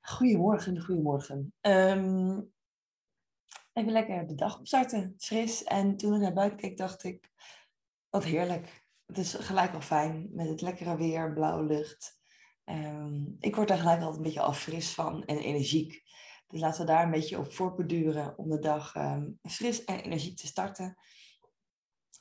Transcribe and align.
Goedemorgen, 0.00 0.80
goedemorgen. 0.80 1.54
Um, 1.60 2.52
even 3.72 3.92
lekker 3.92 4.26
de 4.26 4.34
dag 4.34 4.58
opstarten, 4.58 5.14
fris. 5.18 5.64
En 5.64 5.96
toen 5.96 6.14
ik 6.14 6.20
naar 6.20 6.32
buiten 6.32 6.58
keek, 6.58 6.76
dacht 6.76 7.04
ik, 7.04 7.30
wat 8.08 8.24
heerlijk. 8.24 8.84
Het 9.06 9.18
is 9.18 9.34
gelijk 9.34 9.74
al 9.74 9.80
fijn 9.80 10.28
met 10.32 10.48
het 10.48 10.60
lekkere 10.60 10.96
weer, 10.96 11.32
blauwe 11.32 11.64
lucht. 11.64 12.20
Um, 12.64 13.36
ik 13.38 13.56
word 13.56 13.68
daar 13.68 13.78
gelijk 13.78 13.98
altijd 13.98 14.16
een 14.16 14.22
beetje 14.22 14.40
al 14.40 14.52
fris 14.52 14.94
van 14.94 15.24
en 15.24 15.38
energiek. 15.38 16.02
Dus 16.46 16.60
laten 16.60 16.80
we 16.80 16.92
daar 16.92 17.04
een 17.04 17.10
beetje 17.10 17.38
op 17.38 17.52
voorbeduren 17.52 18.38
om 18.38 18.48
de 18.48 18.58
dag 18.58 18.94
um, 18.94 19.38
fris 19.42 19.84
en 19.84 20.00
energiek 20.00 20.36
te 20.36 20.46
starten. 20.46 20.96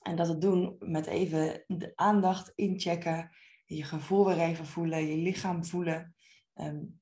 En 0.01 0.15
dat 0.15 0.27
te 0.27 0.37
doen 0.37 0.75
met 0.79 1.05
even 1.05 1.63
de 1.67 1.91
aandacht 1.95 2.51
inchecken, 2.55 3.35
je 3.65 3.83
gevoel 3.83 4.25
weer 4.25 4.39
even 4.39 4.65
voelen, 4.65 5.07
je 5.07 5.17
lichaam 5.17 5.65
voelen. 5.65 6.15
Um, 6.55 7.01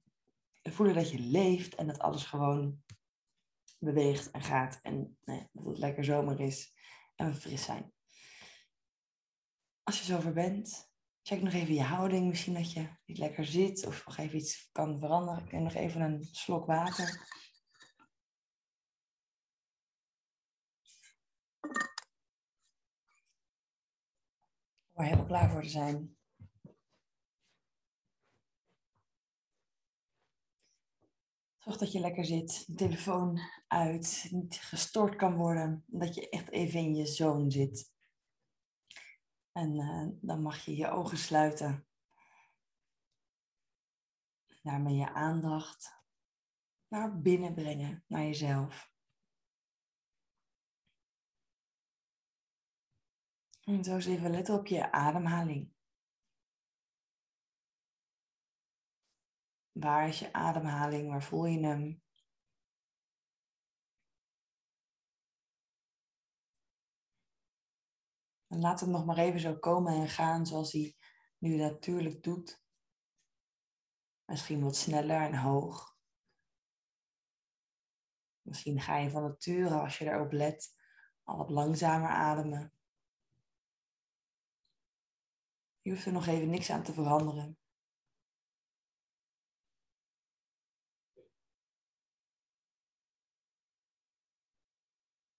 voelen 0.64 0.96
dat 0.96 1.10
je 1.10 1.20
leeft 1.20 1.76
en 1.76 1.88
dat 1.88 2.00
alles 2.00 2.26
gewoon 2.26 2.84
beweegt 3.80 4.32
en 4.32 4.42
gaat. 4.42 4.80
En 4.82 5.18
nou 5.24 5.48
dat 5.52 5.66
het 5.66 5.78
lekker 5.78 6.04
zomer 6.04 6.40
is 6.40 6.74
en 7.16 7.28
we 7.28 7.34
fris 7.34 7.64
zijn. 7.64 7.94
Als 9.84 10.00
je 10.00 10.06
zover 10.06 10.34
bent, 10.34 10.92
check 11.22 11.42
nog 11.42 11.54
even 11.54 11.74
je 11.74 11.84
houding. 11.84 12.28
Misschien 12.28 12.54
dat 12.54 12.72
je 12.72 12.88
niet 13.06 13.18
lekker 13.18 13.46
zit 13.46 13.86
of 13.86 14.06
nog 14.06 14.18
even 14.18 14.38
iets 14.38 14.70
kan 14.72 15.00
veranderen. 15.00 15.48
Neem 15.52 15.64
nog 15.64 15.74
even 15.74 16.02
een 16.02 16.28
slok 16.32 16.66
water. 16.66 17.28
Er 25.00 25.06
helemaal 25.06 25.26
klaar 25.26 25.52
voor 25.52 25.62
te 25.62 25.70
zijn. 25.70 26.18
Zorg 31.58 31.78
dat 31.78 31.92
je 31.92 32.00
lekker 32.00 32.26
zit, 32.26 32.68
de 32.68 32.74
telefoon 32.74 33.40
uit, 33.68 34.28
niet 34.32 34.56
gestoord 34.56 35.16
kan 35.16 35.36
worden. 35.36 35.84
Dat 35.88 36.16
je 36.16 36.30
echt 36.30 36.50
even 36.50 36.80
in 36.80 36.96
je 36.96 37.06
zone 37.06 37.52
zit. 37.52 37.94
En 39.52 39.76
uh, 39.76 40.08
dan 40.22 40.42
mag 40.42 40.66
je 40.66 40.76
je 40.76 40.90
ogen 40.90 41.18
sluiten. 41.18 41.88
Daarmee 44.62 44.96
je 44.96 45.14
aandacht 45.14 46.04
naar 46.88 47.22
binnen 47.22 47.54
brengen, 47.54 48.04
naar 48.08 48.24
jezelf. 48.24 48.92
En 53.70 53.84
zo 53.84 53.96
eens 53.96 54.06
even 54.06 54.32
letten 54.32 54.56
op 54.56 54.68
je 54.68 54.92
ademhaling. 54.92 55.74
Waar 59.72 60.08
is 60.08 60.20
je 60.20 60.34
ademhaling? 60.34 61.10
Waar 61.10 61.24
voel 61.24 61.46
je 61.46 61.60
hem? 61.60 62.02
En 68.48 68.60
laat 68.60 68.80
het 68.80 68.90
nog 68.90 69.06
maar 69.06 69.18
even 69.18 69.40
zo 69.40 69.60
komen 69.60 69.94
en 69.94 70.10
gaan 70.10 70.46
zoals 70.46 70.72
hij 70.72 70.96
nu 71.38 71.56
natuurlijk 71.56 72.24
doet. 72.24 72.64
Misschien 74.26 74.64
wat 74.64 74.76
sneller 74.76 75.22
en 75.22 75.36
hoog. 75.36 75.98
Misschien 78.42 78.82
ga 78.82 78.98
je 78.98 79.10
van 79.10 79.24
nature, 79.24 79.80
als 79.80 79.98
je 79.98 80.06
erop 80.06 80.32
let, 80.32 80.76
al 81.24 81.38
wat 81.38 81.50
langzamer 81.50 82.10
ademen. 82.10 82.79
Je 85.82 85.90
hoeft 85.90 86.06
er 86.06 86.12
nog 86.12 86.28
even 86.28 86.50
niks 86.50 86.70
aan 86.70 86.84
te 86.84 86.94
veranderen. 86.94 87.58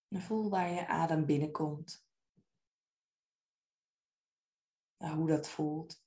En 0.09 0.21
voel 0.21 0.51
waar 0.51 0.71
je 0.71 0.87
adem 0.87 1.27
binnenkomt. 1.27 2.09
hoe 4.97 5.29
dat 5.29 5.49
voelt. 5.49 6.03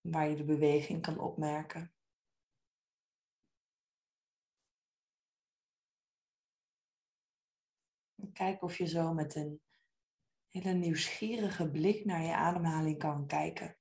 Waar 0.00 0.28
je 0.28 0.36
de 0.36 0.44
beweging 0.44 1.02
kan 1.02 1.18
opmerken. 1.18 1.94
kijk 8.32 8.62
of 8.62 8.78
je 8.78 8.86
zo 8.86 9.14
met 9.14 9.34
een 9.34 9.60
hele 10.50 10.72
nieuwsgierige 10.72 11.70
blik 11.70 12.04
naar 12.04 12.22
je 12.22 12.34
ademhaling 12.34 12.98
kan 12.98 13.26
kijken. 13.26 13.78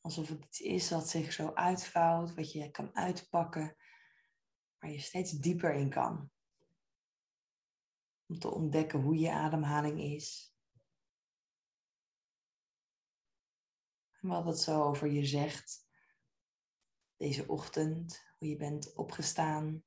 Alsof 0.00 0.28
het 0.28 0.44
iets 0.44 0.60
is 0.60 0.90
wat 0.90 1.08
zich 1.08 1.32
zo 1.32 1.52
uitvouwt, 1.54 2.34
wat 2.34 2.52
je 2.52 2.70
kan 2.70 2.94
uitpakken, 2.94 3.76
waar 4.78 4.90
je 4.90 5.00
steeds 5.00 5.30
dieper 5.30 5.74
in 5.74 5.90
kan. 5.90 6.30
Om 8.26 8.38
te 8.38 8.48
ontdekken 8.48 9.00
hoe 9.00 9.18
je 9.18 9.32
ademhaling 9.32 10.00
is. 10.00 10.56
En 14.20 14.28
wat 14.28 14.44
het 14.44 14.58
zo 14.58 14.82
over 14.82 15.08
je 15.08 15.26
zegt. 15.26 15.81
Deze 17.22 17.48
ochtend, 17.48 18.24
hoe 18.38 18.48
je 18.48 18.56
bent 18.56 18.94
opgestaan. 18.94 19.84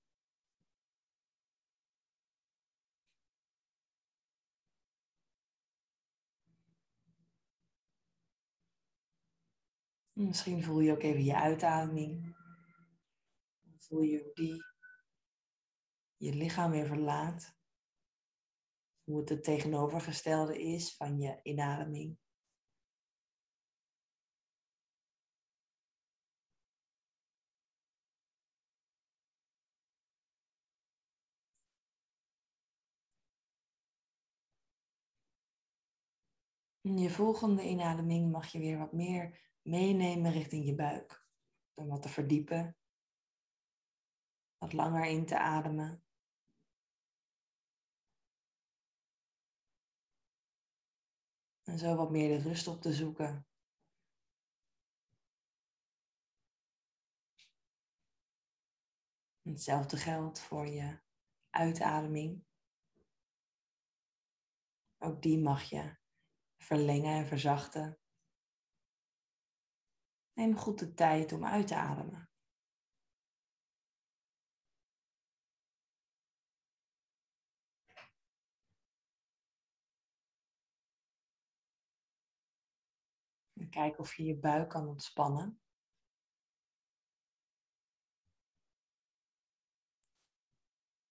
Misschien 10.14 10.64
voel 10.64 10.80
je 10.80 10.92
ook 10.92 11.02
even 11.02 11.24
je 11.24 11.36
uitademing. 11.36 12.36
Voel 13.78 14.02
je 14.02 14.22
hoe 14.24 14.34
die 14.34 14.64
je 16.18 16.34
lichaam 16.34 16.72
weer 16.72 16.88
verlaat. 16.88 17.58
Hoe 19.04 19.20
het 19.20 19.30
het 19.30 19.44
tegenovergestelde 19.44 20.62
is 20.64 20.96
van 20.96 21.20
je 21.20 21.40
inademing. 21.44 22.18
In 36.86 36.98
je 36.98 37.10
volgende 37.10 37.64
inademing 37.64 38.32
mag 38.32 38.52
je 38.52 38.60
weer 38.60 38.78
wat 38.78 38.94
meer 38.94 39.52
meenemen 39.62 40.32
richting 40.32 40.66
je 40.66 40.76
buik. 40.76 41.28
Door 41.74 41.88
wat 41.88 42.02
te 42.02 42.10
verdiepen. 42.10 42.78
Wat 44.58 44.74
langer 44.74 45.06
in 45.06 45.26
te 45.26 45.40
ademen. 45.40 46.04
En 51.64 51.78
zo 51.78 51.96
wat 51.96 52.12
meer 52.12 52.38
de 52.38 52.50
rust 52.50 52.68
op 52.68 52.82
te 52.82 52.94
zoeken. 52.94 53.48
Hetzelfde 59.42 59.98
geldt 59.98 60.40
voor 60.40 60.68
je 60.68 61.02
uitademing. 61.50 62.46
Ook 64.98 65.22
die 65.22 65.40
mag 65.40 65.64
je 65.64 66.04
verlengen 66.58 67.14
en 67.14 67.28
verzachten. 67.28 68.00
Neem 70.34 70.58
goed 70.58 70.80
de 70.80 70.94
tijd 70.94 71.32
om 71.32 71.46
uit 71.46 71.68
te 71.68 71.76
ademen. 71.76 72.30
En 83.54 83.70
kijk 83.70 84.00
of 84.00 84.16
je 84.16 84.24
je 84.24 84.38
buik 84.40 84.70
kan 84.70 84.88
ontspannen. 84.88 85.60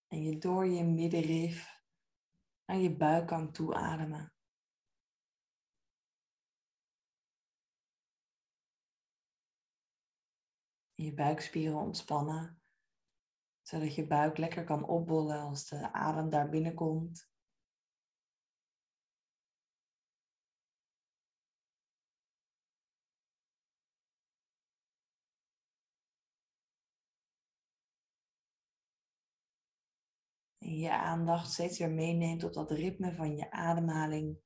En 0.07 0.23
je 0.23 0.39
door 0.39 0.67
je 0.67 0.85
middenrif 0.85 1.83
naar 2.65 2.77
je 2.77 2.97
buik 2.97 3.27
kan 3.27 3.53
toe 3.53 3.75
je 11.05 11.15
buikspieren 11.15 11.77
ontspannen, 11.77 12.63
zodat 13.63 13.95
je 13.95 14.07
buik 14.07 14.39
lekker 14.39 14.65
kan 14.65 14.85
opbollen 14.85 15.41
als 15.41 15.69
de 15.69 15.93
adem 15.93 16.31
daar 16.31 16.49
binnenkomt. 16.49 17.33
En 30.59 30.79
je 30.79 30.93
aandacht 30.93 31.53
steeds 31.53 31.79
weer 31.79 31.91
meeneemt 31.91 32.45
op 32.45 32.53
dat 32.53 32.71
ritme 32.71 33.15
van 33.15 33.37
je 33.37 33.51
ademhaling. 33.51 34.39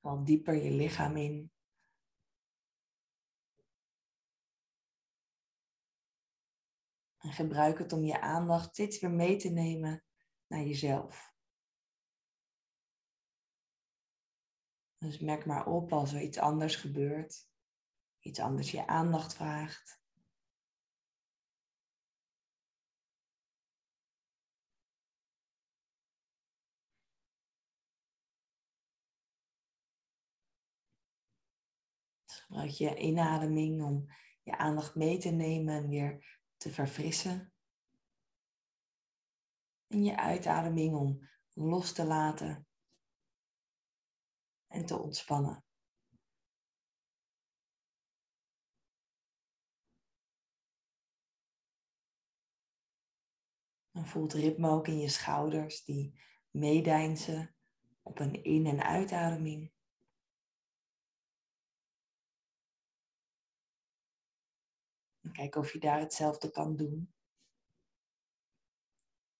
Al 0.00 0.24
dieper 0.24 0.54
je 0.54 0.70
lichaam 0.70 1.16
in. 1.16 1.57
En 7.18 7.32
gebruik 7.32 7.78
het 7.78 7.92
om 7.92 8.04
je 8.04 8.20
aandacht 8.20 8.68
steeds 8.68 9.00
weer 9.00 9.10
mee 9.10 9.36
te 9.36 9.48
nemen 9.48 10.04
naar 10.46 10.62
jezelf. 10.62 11.36
Dus 14.98 15.18
merk 15.18 15.46
maar 15.46 15.66
op 15.66 15.92
als 15.92 16.12
er 16.12 16.20
iets 16.20 16.38
anders 16.38 16.76
gebeurt, 16.76 17.48
iets 18.20 18.40
anders 18.40 18.70
je 18.70 18.86
aandacht 18.86 19.34
vraagt. 19.34 20.02
Gebruik 32.24 32.70
je 32.70 32.96
inademing 32.96 33.82
om 33.82 34.10
je 34.42 34.58
aandacht 34.58 34.94
mee 34.94 35.18
te 35.18 35.30
nemen 35.30 35.74
en 35.74 35.88
weer 35.88 36.37
te 36.58 36.70
verfrissen. 36.70 37.52
En 39.86 40.04
je 40.04 40.16
uitademing 40.16 40.94
om 40.94 41.28
los 41.52 41.92
te 41.92 42.04
laten 42.04 42.68
en 44.66 44.86
te 44.86 44.98
ontspannen. 44.98 45.64
En 53.90 54.06
voel 54.06 54.22
het 54.22 54.32
ritme 54.32 54.70
ook 54.70 54.86
in 54.86 54.98
je 54.98 55.08
schouders 55.08 55.84
die 55.84 56.20
meedijnsen 56.50 57.56
op 58.02 58.18
een 58.18 58.44
in- 58.44 58.66
en 58.66 58.82
uitademing. 58.82 59.72
En 65.38 65.44
kijk 65.50 65.64
of 65.64 65.72
je 65.72 65.78
daar 65.78 65.98
hetzelfde 65.98 66.50
kan 66.50 66.76
doen. 66.76 67.14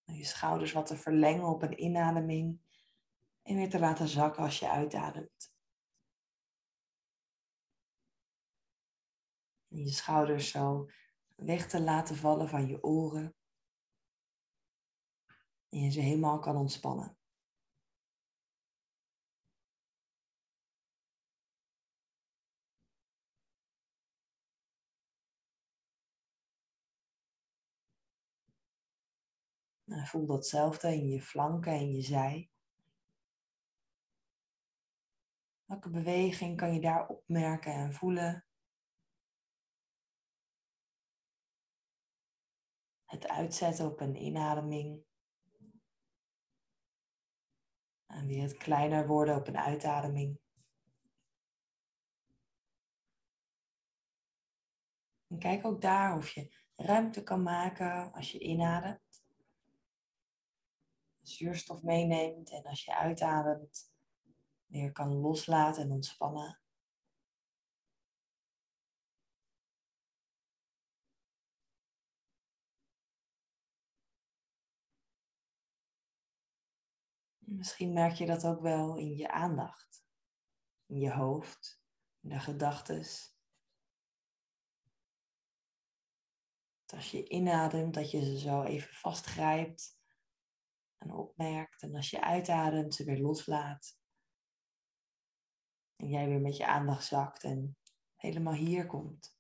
Je 0.05 0.25
schouders 0.25 0.73
wat 0.73 0.87
te 0.87 0.97
verlengen 0.97 1.45
op 1.45 1.63
een 1.63 1.83
inademing 1.83 2.61
en 3.43 3.57
weer 3.57 3.71
te 3.71 3.79
laten 3.79 4.09
zakken 4.09 4.43
als 4.43 4.59
je 4.59 4.69
uitademt. 4.69 5.55
En 9.69 9.79
je 9.79 9.91
schouders 9.91 10.51
zo 10.51 10.91
weg 11.37 11.69
te 11.69 11.81
laten 11.81 12.17
vallen 12.17 12.49
van 12.49 12.67
je 12.67 12.83
oren. 12.83 13.37
En 15.69 15.81
je 15.81 15.91
ze 15.91 16.01
helemaal 16.01 16.39
kan 16.39 16.57
ontspannen. 16.57 17.18
Nou, 29.89 30.07
voel 30.07 30.27
datzelfde 30.27 30.95
in 30.95 31.09
je 31.09 31.23
flanken 31.23 31.73
en 31.73 31.91
je 31.91 32.03
zij. 32.03 32.51
Welke 35.65 35.91
beweging 35.91 36.57
kan 36.57 36.75
je 36.75 36.81
daar 36.81 37.09
opmerken 37.09 37.73
en 37.73 37.93
voelen? 37.93 38.45
Het 43.05 43.29
uitzetten 43.29 43.87
op 43.87 44.01
een 44.01 44.23
inademing. 44.23 45.05
En 48.07 48.27
weer 48.27 48.43
het 48.43 48.57
kleiner 48.57 49.07
worden 49.07 49.37
op 49.37 49.47
een 49.47 49.59
uitademing. 49.59 50.41
En 55.27 55.39
kijk 55.39 55.67
ook 55.67 55.81
daar 55.81 56.17
of 56.17 56.31
je 56.31 56.57
ruimte 56.77 57.23
kan 57.23 57.43
maken 57.43 58.13
als 58.13 58.33
je 58.33 58.39
inademt. 58.39 59.08
Zuurstof 61.29 61.83
meeneemt 61.83 62.51
en 62.51 62.63
als 62.63 62.85
je 62.85 62.97
uitademt 62.97 63.93
weer 64.67 64.93
kan 64.93 65.15
loslaten 65.15 65.83
en 65.83 65.91
ontspannen. 65.91 66.61
Misschien 77.39 77.93
merk 77.93 78.15
je 78.15 78.27
dat 78.27 78.45
ook 78.45 78.61
wel 78.61 78.97
in 78.97 79.17
je 79.17 79.31
aandacht, 79.31 80.05
in 80.87 80.99
je 80.99 81.13
hoofd, 81.13 81.83
in 82.21 82.29
de 82.29 82.41
gedachtes. 82.41 83.37
Als 86.87 87.11
je 87.11 87.29
inademt, 87.29 87.95
dat 87.95 88.11
je 88.11 88.25
ze 88.25 88.39
zo 88.39 88.63
even 88.63 88.95
vastgrijpt 88.95 89.98
en 90.99 91.13
opmerkt. 91.13 91.83
En 91.83 91.95
als 91.95 92.11
je 92.11 92.23
uitademt, 92.23 92.95
ze 92.95 93.05
weer 93.05 93.21
loslaat. 93.21 93.99
En 95.97 96.09
jij 96.09 96.29
weer 96.29 96.41
met 96.41 96.57
je 96.57 96.67
aandacht 96.67 97.05
zakt 97.05 97.45
en 97.45 97.77
helemaal 98.17 98.55
hier 98.55 98.87
komt. 98.87 99.37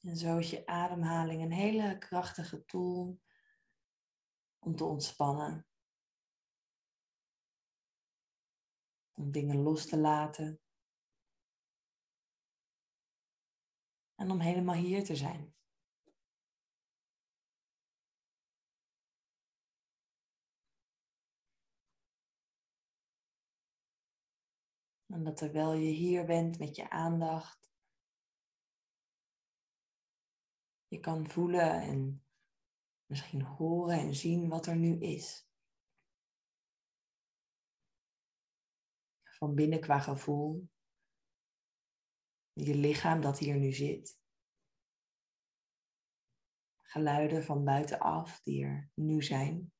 En 0.00 0.16
zo 0.16 0.38
is 0.38 0.50
je 0.50 0.66
ademhaling 0.66 1.42
een 1.42 1.52
hele 1.52 1.98
krachtige 1.98 2.64
tool 2.64 3.20
om 4.58 4.76
te 4.76 4.84
ontspannen. 4.84 5.66
Om 9.12 9.30
dingen 9.30 9.62
los 9.62 9.86
te 9.86 9.98
laten. 9.98 10.60
En 14.18 14.30
om 14.30 14.40
helemaal 14.40 14.74
hier 14.74 15.04
te 15.04 15.16
zijn. 15.16 15.54
En 25.06 25.24
dat 25.24 25.36
terwijl 25.36 25.72
je 25.72 25.90
hier 25.90 26.26
bent 26.26 26.58
met 26.58 26.76
je 26.76 26.90
aandacht, 26.90 27.72
je 30.88 31.00
kan 31.00 31.28
voelen 31.28 31.80
en 31.80 32.24
misschien 33.06 33.42
horen 33.42 33.98
en 33.98 34.14
zien 34.14 34.48
wat 34.48 34.66
er 34.66 34.76
nu 34.76 34.98
is. 35.00 35.48
Van 39.22 39.54
binnen 39.54 39.80
qua 39.80 39.98
gevoel, 39.98 40.68
je 42.64 42.74
lichaam 42.74 43.20
dat 43.20 43.38
hier 43.38 43.56
nu 43.56 43.72
zit. 43.72 44.18
Geluiden 46.76 47.44
van 47.44 47.64
buitenaf 47.64 48.40
die 48.42 48.64
er 48.64 48.90
nu 48.94 49.22
zijn. 49.22 49.72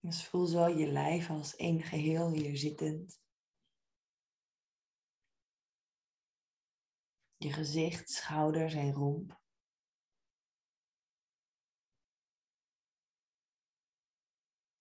Dus 0.00 0.26
voel 0.26 0.46
zo 0.46 0.68
je 0.68 0.86
lijf 0.86 1.30
als 1.30 1.56
één 1.56 1.82
geheel 1.82 2.30
hier 2.30 2.56
zittend. 2.56 3.20
Je 7.36 7.52
gezicht, 7.52 8.10
schouders 8.10 8.74
en 8.74 8.92
romp. 8.92 9.40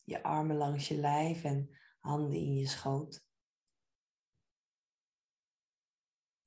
Je 0.03 0.23
armen 0.23 0.55
langs 0.55 0.87
je 0.87 0.95
lijf 0.95 1.43
en 1.43 1.77
handen 1.99 2.37
in 2.37 2.53
je 2.53 2.67
schoot. 2.67 3.25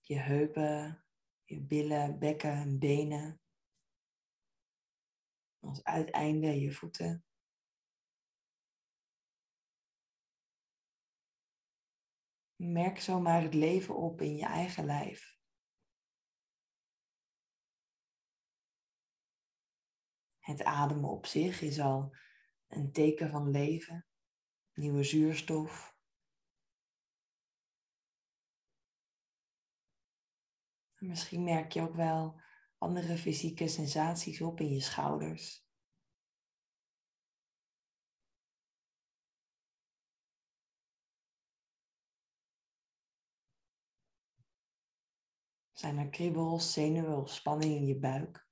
Je 0.00 0.18
heupen, 0.18 1.04
je 1.44 1.60
billen, 1.60 2.18
bekken 2.18 2.52
en 2.52 2.78
benen. 2.78 3.40
Als 5.60 5.84
uiteinde 5.84 6.60
je 6.60 6.72
voeten. 6.72 7.24
Merk 12.64 13.00
zomaar 13.00 13.42
het 13.42 13.54
leven 13.54 13.96
op 13.96 14.20
in 14.20 14.36
je 14.36 14.44
eigen 14.44 14.84
lijf. 14.84 15.38
Het 20.38 20.64
ademen 20.64 21.10
op 21.10 21.26
zich 21.26 21.60
is 21.60 21.80
al 21.80 22.16
een 22.66 22.92
teken 22.92 23.30
van 23.30 23.50
leven, 23.50 24.06
nieuwe 24.72 25.02
zuurstof. 25.02 25.96
Misschien 30.98 31.44
merk 31.44 31.72
je 31.72 31.80
ook 31.80 31.94
wel 31.94 32.40
andere 32.78 33.16
fysieke 33.16 33.68
sensaties 33.68 34.40
op 34.40 34.60
in 34.60 34.68
je 34.68 34.80
schouders. 34.80 35.66
Zijn 45.82 45.98
er 45.98 46.08
kriebels, 46.08 46.72
zenuwen 46.72 47.16
of 47.16 47.30
spanning 47.30 47.74
in 47.74 47.86
je 47.86 47.98
buik? 47.98 48.48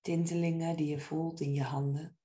Tintelingen 0.00 0.76
die 0.76 0.86
je 0.86 1.00
voelt 1.00 1.40
in 1.40 1.52
je 1.52 1.62
handen. 1.62 2.18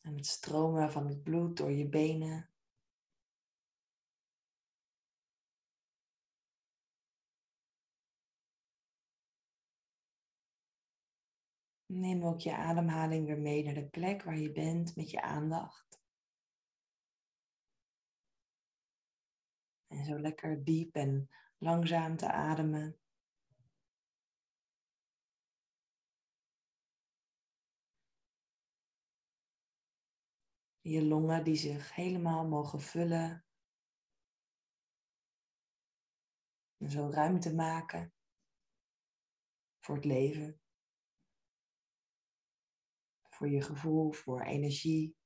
En 0.00 0.16
het 0.16 0.26
stromen 0.26 0.92
van 0.92 1.06
het 1.06 1.22
bloed 1.22 1.56
door 1.56 1.72
je 1.72 1.88
benen. 1.88 2.55
Neem 11.86 12.24
ook 12.24 12.40
je 12.40 12.56
ademhaling 12.56 13.26
weer 13.26 13.38
mee 13.38 13.64
naar 13.64 13.74
de 13.74 13.88
plek 13.88 14.22
waar 14.22 14.38
je 14.38 14.52
bent 14.52 14.96
met 14.96 15.10
je 15.10 15.22
aandacht. 15.22 16.00
En 19.86 20.04
zo 20.04 20.18
lekker 20.18 20.64
diep 20.64 20.94
en 20.94 21.30
langzaam 21.58 22.16
te 22.16 22.32
ademen. 22.32 22.98
Je 30.80 31.04
longen 31.04 31.44
die 31.44 31.56
zich 31.56 31.94
helemaal 31.94 32.46
mogen 32.46 32.80
vullen. 32.80 33.44
En 36.76 36.90
zo 36.90 37.10
ruimte 37.10 37.54
maken 37.54 38.14
voor 39.80 39.94
het 39.94 40.04
leven 40.04 40.60
voor 43.36 43.48
je 43.48 43.62
gevoel, 43.62 44.12
voor 44.12 44.42
energie. 44.42 45.16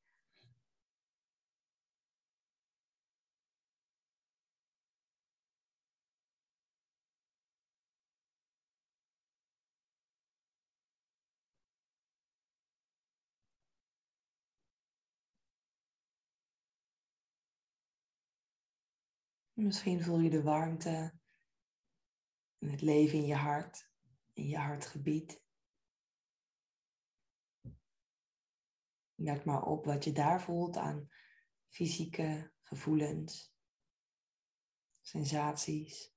Misschien 19.52 20.02
voel 20.02 20.20
je 20.20 20.30
de 20.30 20.42
warmte 20.42 21.12
en 22.58 22.68
het 22.70 22.80
leven 22.80 23.18
in 23.18 23.26
je 23.26 23.34
hart, 23.34 23.90
in 24.32 24.46
je 24.46 24.56
hartgebied. 24.56 25.42
Merk 29.20 29.44
maar 29.44 29.62
op 29.62 29.84
wat 29.84 30.04
je 30.04 30.12
daar 30.12 30.42
voelt 30.42 30.76
aan 30.76 31.08
fysieke 31.68 32.52
gevoelens, 32.62 33.54
sensaties. 35.00 36.14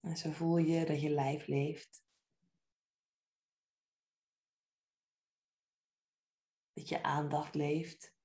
En 0.00 0.16
zo 0.16 0.30
voel 0.30 0.56
je 0.56 0.84
dat 0.84 1.00
je 1.00 1.10
lijf 1.10 1.46
leeft. 1.46 2.06
Dat 6.72 6.88
je 6.88 7.02
aandacht 7.02 7.54
leeft. 7.54 8.17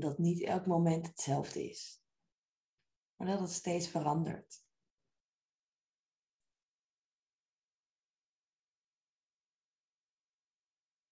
Dat 0.00 0.18
niet 0.18 0.42
elk 0.42 0.66
moment 0.66 1.06
hetzelfde 1.06 1.68
is, 1.70 2.02
maar 3.16 3.26
dat 3.26 3.40
het 3.40 3.50
steeds 3.50 3.88
verandert. 3.88 4.62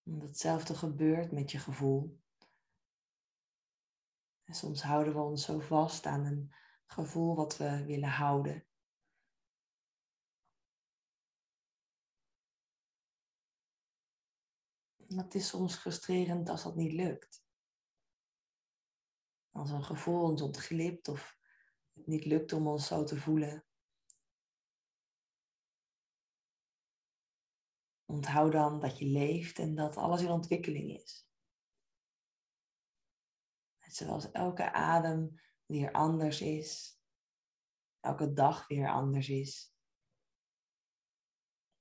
En 0.03 0.19
hetzelfde 0.19 0.75
gebeurt 0.75 1.31
met 1.31 1.51
je 1.51 1.59
gevoel. 1.59 2.21
En 4.43 4.53
soms 4.53 4.81
houden 4.81 5.13
we 5.13 5.19
ons 5.19 5.45
zo 5.45 5.59
vast 5.59 6.05
aan 6.05 6.25
een 6.25 6.53
gevoel 6.85 7.35
wat 7.35 7.57
we 7.57 7.85
willen 7.85 8.09
houden. 8.09 8.65
En 15.07 15.17
het 15.17 15.35
is 15.35 15.47
soms 15.47 15.75
frustrerend 15.75 16.49
als 16.49 16.63
dat 16.63 16.75
niet 16.75 16.91
lukt 16.91 17.42
als 19.53 19.69
een 19.69 19.83
gevoel 19.83 20.23
ons 20.23 20.41
ontglipt 20.41 21.07
of 21.07 21.37
het 21.93 22.07
niet 22.07 22.25
lukt 22.25 22.53
om 22.53 22.67
ons 22.67 22.87
zo 22.87 23.03
te 23.03 23.17
voelen. 23.17 23.65
Onthoud 28.05 28.51
dan 28.51 28.79
dat 28.79 28.99
je 28.99 29.05
leeft 29.05 29.59
en 29.59 29.75
dat 29.75 29.97
alles 29.97 30.21
in 30.21 30.29
ontwikkeling 30.29 30.91
is. 31.01 31.27
Zoals 33.79 34.31
elke 34.31 34.71
adem 34.71 35.41
weer 35.65 35.91
anders 35.91 36.41
is, 36.41 36.99
elke 37.99 38.33
dag 38.33 38.67
weer 38.67 38.89
anders 38.89 39.29
is, 39.29 39.75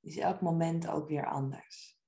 is 0.01 0.17
elk 0.17 0.41
moment 0.41 0.87
ook 0.87 1.09
weer 1.09 1.31
anders. 1.31 2.02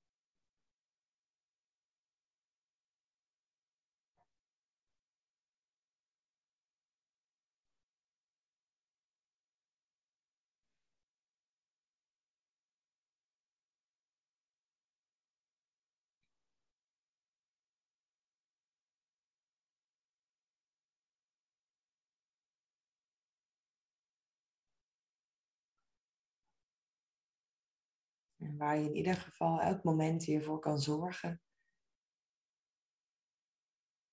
Waar 28.57 28.77
je 28.77 28.85
in 28.85 28.95
ieder 28.95 29.15
geval 29.15 29.61
elk 29.61 29.83
moment 29.83 30.23
hiervoor 30.23 30.59
kan 30.59 30.79
zorgen. 30.79 31.41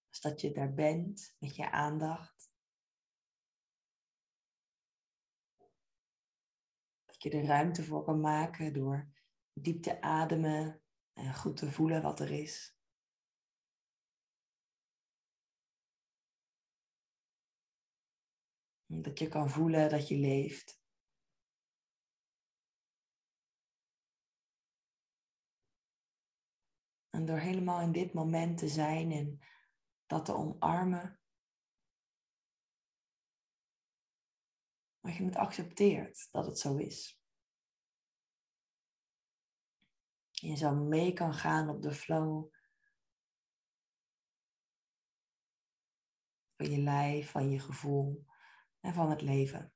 Dus 0.08 0.20
dat 0.20 0.40
je 0.40 0.52
daar 0.52 0.74
bent 0.74 1.36
met 1.38 1.56
je 1.56 1.70
aandacht. 1.70 2.50
Dat 7.04 7.22
je 7.22 7.30
er 7.30 7.44
ruimte 7.44 7.84
voor 7.84 8.04
kan 8.04 8.20
maken 8.20 8.72
door 8.72 9.10
diep 9.52 9.82
te 9.82 10.00
ademen 10.00 10.82
en 11.12 11.34
goed 11.34 11.56
te 11.56 11.70
voelen 11.70 12.02
wat 12.02 12.20
er 12.20 12.30
is. 12.30 12.76
Dat 18.86 19.18
je 19.18 19.28
kan 19.28 19.50
voelen 19.50 19.90
dat 19.90 20.08
je 20.08 20.16
leeft. 20.16 20.81
En 27.22 27.28
door 27.28 27.38
helemaal 27.38 27.80
in 27.80 27.92
dit 27.92 28.12
moment 28.12 28.58
te 28.58 28.68
zijn 28.68 29.12
en 29.12 29.40
dat 30.06 30.24
te 30.24 30.34
omarmen. 30.34 31.20
Dat 35.00 35.16
je 35.16 35.24
het 35.24 35.36
accepteert 35.36 36.28
dat 36.30 36.46
het 36.46 36.58
zo 36.58 36.76
is. 36.76 37.22
Je 40.30 40.56
zo 40.56 40.74
mee 40.74 41.12
kan 41.12 41.34
gaan 41.34 41.68
op 41.68 41.82
de 41.82 41.92
flow 41.92 42.52
van 46.56 46.70
je 46.70 46.78
lijf, 46.78 47.30
van 47.30 47.50
je 47.50 47.58
gevoel 47.58 48.26
en 48.80 48.94
van 48.94 49.10
het 49.10 49.20
leven. 49.20 49.71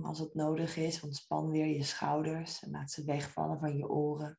Als 0.00 0.18
het 0.18 0.34
nodig 0.34 0.76
is, 0.76 1.02
ontspan 1.02 1.50
weer 1.50 1.66
je 1.66 1.82
schouders 1.84 2.62
en 2.62 2.70
laat 2.70 2.90
ze 2.90 3.04
wegvallen 3.04 3.58
van 3.58 3.76
je 3.76 3.88
oren. 3.88 4.38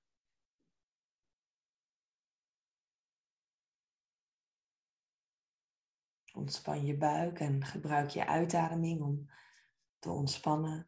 Ontspan 6.34 6.86
je 6.86 6.98
buik 6.98 7.40
en 7.40 7.66
gebruik 7.66 8.10
je 8.10 8.26
uitademing 8.28 9.02
om 9.02 9.30
te 10.00 10.10
ontspannen. 10.10 10.88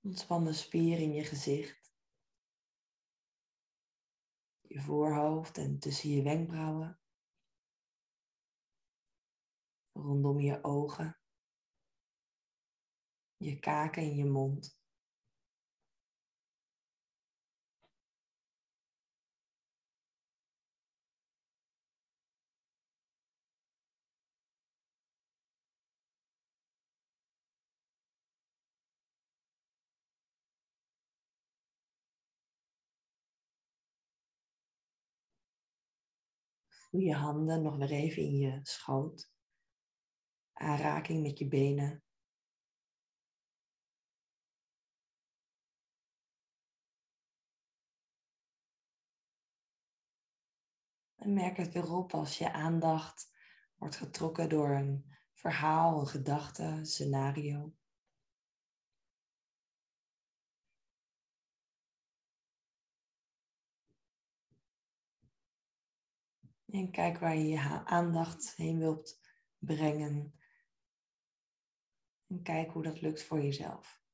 Ontspan 0.00 0.44
de 0.44 0.52
spier 0.52 0.98
in 0.98 1.12
je 1.12 1.24
gezicht, 1.24 1.85
je 4.76 4.82
voorhoofd 4.82 5.58
en 5.58 5.78
tussen 5.78 6.10
je 6.10 6.22
wenkbrauwen, 6.22 7.00
rondom 9.92 10.40
je 10.40 10.64
ogen, 10.64 11.18
je 13.36 13.58
kaken 13.58 14.02
en 14.02 14.16
je 14.16 14.24
mond. 14.24 14.75
Voel 36.90 37.00
je 37.00 37.14
handen 37.14 37.62
nog 37.62 37.76
weer 37.76 37.90
even 37.90 38.22
in 38.22 38.36
je 38.36 38.60
schoot. 38.62 39.32
Aanraking 40.52 41.22
met 41.22 41.38
je 41.38 41.48
benen. 41.48 42.04
En 51.14 51.34
merk 51.34 51.56
het 51.56 51.72
weer 51.72 51.92
op 51.92 52.14
als 52.14 52.38
je 52.38 52.52
aandacht 52.52 53.34
wordt 53.76 53.96
getrokken 53.96 54.48
door 54.48 54.70
een 54.70 55.16
verhaal, 55.32 56.00
een 56.00 56.06
gedachte, 56.06 56.62
een 56.62 56.86
scenario. 56.86 57.74
En 66.76 66.90
kijk 66.90 67.18
waar 67.18 67.36
je 67.36 67.46
je 67.46 67.84
aandacht 67.84 68.56
heen 68.56 68.78
wilt 68.78 69.20
brengen. 69.58 70.34
En 72.26 72.42
kijk 72.42 72.70
hoe 72.70 72.82
dat 72.82 73.00
lukt 73.00 73.22
voor 73.22 73.42
jezelf. 73.42 74.04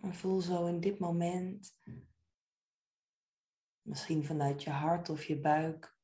En 0.00 0.14
voel 0.14 0.40
zo 0.40 0.66
in 0.66 0.80
dit 0.80 0.98
moment 0.98 1.76
Misschien 3.84 4.24
vanuit 4.24 4.62
je 4.62 4.70
hart 4.70 5.08
of 5.08 5.24
je 5.24 5.40
buik. 5.40 5.98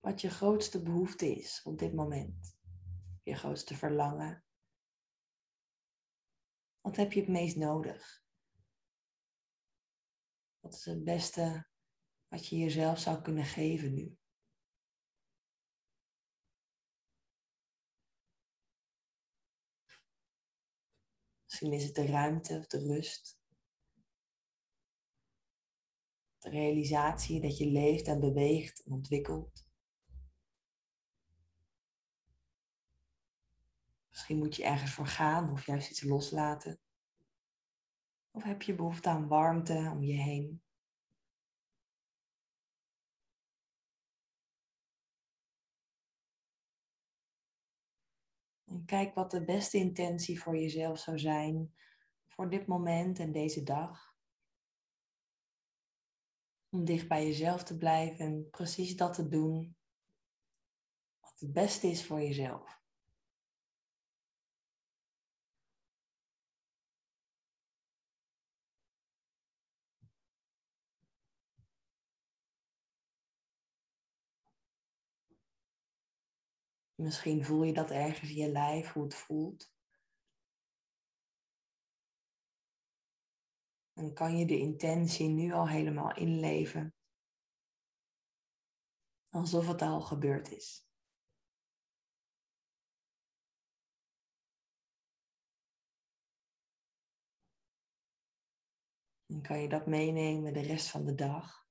Wat 0.00 0.20
je 0.20 0.30
grootste 0.30 0.82
behoefte 0.82 1.26
is 1.26 1.62
op 1.62 1.78
dit 1.78 1.94
moment. 1.94 2.58
Je 3.22 3.34
grootste 3.34 3.74
verlangen. 3.74 4.44
Wat 6.80 6.96
heb 6.96 7.12
je 7.12 7.20
het 7.20 7.28
meest 7.28 7.56
nodig? 7.56 8.24
Wat 10.60 10.74
is 10.74 10.84
het 10.84 11.04
beste 11.04 11.66
wat 12.28 12.46
je 12.46 12.56
jezelf 12.56 12.98
zou 12.98 13.22
kunnen 13.22 13.44
geven 13.44 13.94
nu? 13.94 14.18
Misschien 21.44 21.72
is 21.72 21.84
het 21.84 21.94
de 21.94 22.06
ruimte 22.06 22.58
of 22.58 22.66
de 22.66 22.78
rust. 22.78 23.43
De 26.44 26.50
realisatie 26.50 27.40
dat 27.40 27.58
je 27.58 27.66
leeft 27.66 28.06
en 28.06 28.20
beweegt 28.20 28.84
en 28.84 28.92
ontwikkelt. 28.92 29.66
Misschien 34.08 34.38
moet 34.38 34.56
je 34.56 34.64
ergens 34.64 34.92
voor 34.92 35.06
gaan 35.06 35.50
of 35.50 35.66
juist 35.66 35.90
iets 35.90 36.02
loslaten. 36.02 36.80
Of 38.30 38.42
heb 38.42 38.62
je 38.62 38.74
behoefte 38.74 39.08
aan 39.08 39.28
warmte 39.28 39.90
om 39.92 40.02
je 40.02 40.12
heen? 40.12 40.62
En 48.64 48.84
kijk 48.84 49.14
wat 49.14 49.30
de 49.30 49.44
beste 49.44 49.78
intentie 49.78 50.40
voor 50.40 50.56
jezelf 50.56 50.98
zou 50.98 51.18
zijn 51.18 51.74
voor 52.26 52.50
dit 52.50 52.66
moment 52.66 53.18
en 53.18 53.32
deze 53.32 53.62
dag. 53.62 54.13
Om 56.74 56.84
dicht 56.84 57.08
bij 57.08 57.26
jezelf 57.26 57.62
te 57.62 57.76
blijven 57.76 58.24
en 58.24 58.50
precies 58.50 58.96
dat 58.96 59.14
te 59.14 59.28
doen 59.28 59.76
wat 61.20 61.40
het 61.40 61.52
beste 61.52 61.86
is 61.86 62.06
voor 62.06 62.20
jezelf. 62.20 62.82
Misschien 76.94 77.44
voel 77.44 77.62
je 77.62 77.72
dat 77.72 77.90
ergens 77.90 78.30
in 78.30 78.36
je 78.36 78.48
lijf, 78.48 78.92
hoe 78.92 79.04
het 79.04 79.14
voelt. 79.14 79.73
Dan 83.94 84.14
kan 84.14 84.36
je 84.36 84.46
de 84.46 84.58
intentie 84.58 85.28
nu 85.28 85.52
al 85.52 85.68
helemaal 85.68 86.16
inleven. 86.16 86.94
Alsof 89.28 89.66
het 89.66 89.82
al 89.82 90.00
gebeurd 90.00 90.50
is. 90.50 90.86
Dan 99.26 99.42
kan 99.42 99.58
je 99.58 99.68
dat 99.68 99.86
meenemen 99.86 100.52
de 100.52 100.60
rest 100.60 100.90
van 100.90 101.04
de 101.04 101.14
dag. 101.14 101.66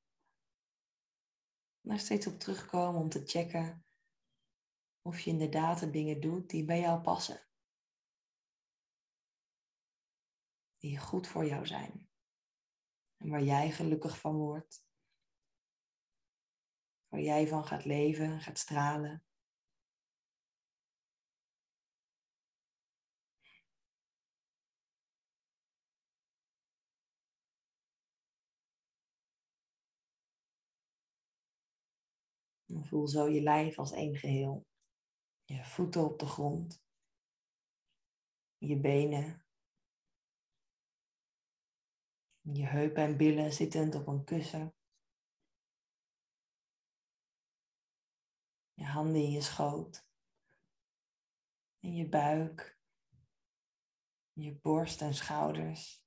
Daar 1.82 2.00
steeds 2.00 2.28
op 2.28 2.40
terugkomen 2.40 3.02
om 3.02 3.10
te 3.10 3.26
checken 3.26 3.86
of 5.02 5.20
je 5.20 5.30
inderdaad 5.30 5.80
de 5.80 5.90
dingen 5.90 6.22
doet 6.22 6.50
die 6.50 6.66
bij 6.66 6.80
jou 6.80 7.02
passen. 7.02 7.48
Die 10.78 11.00
goed 11.00 11.28
voor 11.28 11.46
jou 11.46 11.66
zijn. 11.66 12.13
Waar 13.24 13.44
jij 13.44 13.72
gelukkig 13.72 14.20
van 14.20 14.36
wordt. 14.36 14.86
Waar 17.08 17.22
jij 17.22 17.48
van 17.48 17.66
gaat 17.66 17.86
leven, 17.86 18.42
gaat 18.42 18.58
stralen. 18.58 19.24
En 32.66 32.86
voel 32.86 33.08
zo 33.08 33.28
je 33.28 33.42
lijf 33.42 33.80
als 33.80 33.92
één 33.92 34.16
geheel. 34.16 34.66
Je 35.44 35.66
voeten 35.66 36.04
op 36.04 36.20
de 36.20 36.26
grond. 36.26 36.84
Je 38.58 38.80
benen 38.80 39.43
Je 42.52 42.66
heupen 42.66 43.04
en 43.04 43.18
billen 43.18 43.54
zittend 43.54 43.96
op 43.96 44.08
een 44.08 44.24
kussen. 44.24 44.76
Je 48.74 48.86
handen 48.86 49.22
in 49.22 49.32
je 49.32 49.42
schoot. 49.42 50.10
In 51.80 51.96
je 51.96 52.10
buik. 52.10 52.80
Je 54.34 54.60
borst 54.60 55.02
en 55.02 55.14
schouders. 55.14 56.06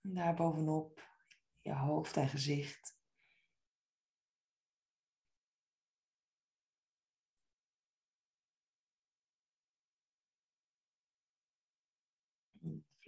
En 0.00 0.14
daarbovenop 0.14 1.08
je 1.60 1.74
hoofd 1.74 2.16
en 2.16 2.28
gezicht. 2.28 2.99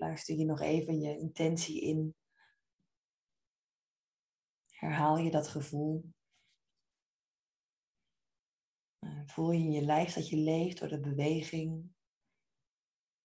Fluister 0.02 0.36
je 0.36 0.44
nog 0.44 0.60
even 0.60 1.00
je 1.00 1.18
intentie 1.18 1.80
in. 1.80 2.14
Herhaal 4.70 5.16
je 5.16 5.30
dat 5.30 5.48
gevoel. 5.48 6.12
Eh, 8.98 9.22
voel 9.26 9.50
je 9.50 9.58
in 9.58 9.72
je 9.72 9.82
lijf 9.82 10.14
dat 10.14 10.28
je 10.28 10.36
leeft 10.36 10.78
door 10.78 10.88
de 10.88 11.00
beweging, 11.00 11.92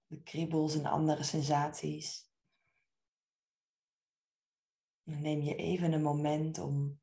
de 0.05 0.23
kriebels 0.23 0.75
en 0.75 0.85
andere 0.85 1.23
sensaties. 1.23 2.31
En 5.03 5.21
neem 5.21 5.41
je 5.41 5.55
even 5.55 5.91
een 5.91 6.01
moment 6.01 6.57
om 6.57 7.01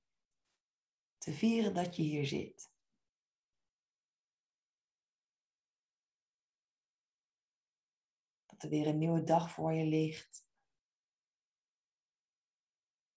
te 1.18 1.32
vieren 1.32 1.74
dat 1.74 1.96
je 1.96 2.02
hier 2.02 2.26
zit. 2.26 2.73
Er 8.64 8.70
weer 8.70 8.86
een 8.86 8.98
nieuwe 8.98 9.24
dag 9.24 9.50
voor 9.50 9.72
je 9.72 9.84
ligt. 9.84 10.46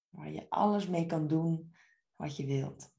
Waar 0.10 0.32
je 0.32 0.50
alles 0.50 0.88
mee 0.88 1.06
kan 1.06 1.28
doen 1.28 1.76
wat 2.16 2.36
je 2.36 2.46
wilt. 2.46 2.96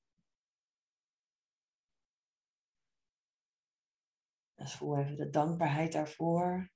Dus 4.55 4.75
voel 4.75 4.99
even 4.99 5.17
de 5.17 5.31
dankbaarheid 5.31 5.93
daarvoor, 5.93 6.73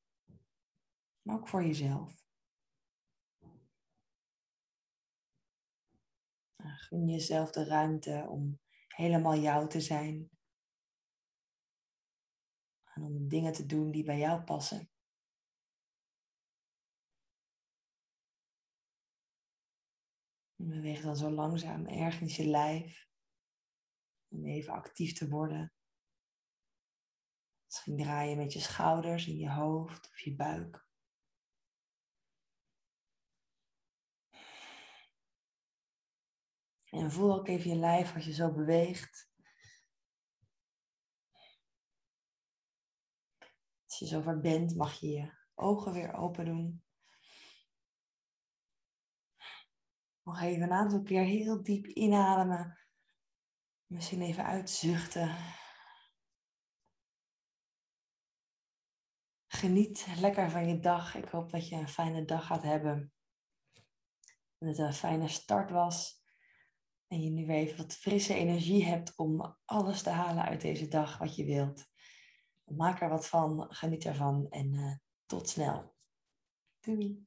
maar 1.22 1.36
ook 1.36 1.48
voor 1.48 1.64
jezelf. 1.64 2.20
Gun 6.56 7.08
jezelf 7.08 7.50
de 7.50 7.64
ruimte 7.64 8.26
om 8.28 8.60
helemaal 8.88 9.36
jou 9.36 9.68
te 9.68 9.80
zijn. 9.80 10.30
En 12.84 13.02
om 13.02 13.28
dingen 13.28 13.52
te 13.52 13.66
doen 13.66 13.90
die 13.90 14.04
bij 14.04 14.18
jou 14.18 14.42
passen. 14.42 14.91
Beweeg 20.68 21.00
dan 21.00 21.16
zo 21.16 21.30
langzaam 21.30 21.86
ergens 21.86 22.36
je 22.36 22.46
lijf. 22.46 23.08
Om 24.28 24.46
even 24.46 24.72
actief 24.72 25.12
te 25.12 25.28
worden. 25.28 25.72
Misschien 27.64 27.96
draai 27.96 28.30
je 28.30 28.36
met 28.36 28.52
je 28.52 28.60
schouders 28.60 29.26
in 29.26 29.36
je 29.36 29.50
hoofd 29.50 30.08
of 30.10 30.20
je 30.20 30.34
buik. 30.34 30.86
En 36.84 37.10
voel 37.10 37.34
ook 37.34 37.48
even 37.48 37.70
je 37.70 37.76
lijf 37.76 38.14
als 38.14 38.24
je 38.24 38.32
zo 38.32 38.52
beweegt. 38.52 39.30
Als 43.84 43.98
je 43.98 44.06
zover 44.06 44.40
bent, 44.40 44.76
mag 44.76 45.00
je 45.00 45.08
je 45.08 45.32
ogen 45.54 45.92
weer 45.92 46.12
open 46.12 46.44
doen. 46.44 46.84
Nog 50.22 50.40
even 50.40 50.62
een 50.62 50.72
aantal 50.72 51.02
keer 51.02 51.24
heel 51.24 51.62
diep 51.62 51.86
inademen. 51.86 52.78
Misschien 53.86 54.22
even 54.22 54.44
uitzuchten. 54.44 55.36
Geniet 59.46 60.06
lekker 60.18 60.50
van 60.50 60.68
je 60.68 60.80
dag. 60.80 61.14
Ik 61.14 61.28
hoop 61.28 61.50
dat 61.50 61.68
je 61.68 61.76
een 61.76 61.88
fijne 61.88 62.24
dag 62.24 62.46
gaat 62.46 62.62
hebben. 62.62 63.12
En 64.58 64.66
dat 64.66 64.76
het 64.76 64.86
een 64.86 64.92
fijne 64.92 65.28
start 65.28 65.70
was. 65.70 66.22
En 67.06 67.22
je 67.22 67.30
nu 67.30 67.46
weer 67.46 67.56
even 67.56 67.76
wat 67.76 67.92
frisse 67.92 68.34
energie 68.34 68.84
hebt 68.84 69.16
om 69.16 69.56
alles 69.64 70.02
te 70.02 70.10
halen 70.10 70.44
uit 70.44 70.60
deze 70.60 70.88
dag 70.88 71.18
wat 71.18 71.36
je 71.36 71.44
wilt. 71.44 71.86
Maak 72.64 73.00
er 73.00 73.08
wat 73.08 73.28
van, 73.28 73.74
geniet 73.74 74.04
ervan 74.04 74.46
en 74.50 74.72
uh, 74.72 74.96
tot 75.26 75.48
snel. 75.48 75.94
Doei. 76.80 77.26